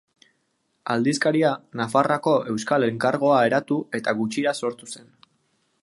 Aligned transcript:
Aldizkaria 0.93 1.51
Nafarroako 1.81 2.33
Euskal 2.55 2.87
Elkargoa 2.87 3.45
eratu 3.51 3.79
eta 4.01 4.17
gutxira 4.23 4.57
sortu 4.63 4.93
zen. 4.97 5.13